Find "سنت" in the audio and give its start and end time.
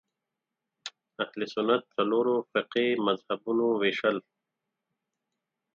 1.53-1.81